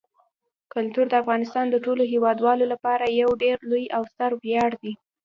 کلتور 0.73 1.05
د 1.09 1.13
افغانستان 1.23 1.65
د 1.69 1.75
ټولو 1.85 2.03
هیوادوالو 2.13 2.65
لپاره 2.73 3.05
یو 3.21 3.29
ډېر 3.43 3.57
لوی 3.69 3.85
او 3.97 4.03
ستر 4.11 4.31
ویاړ 4.43 4.71
دی. 4.83 4.93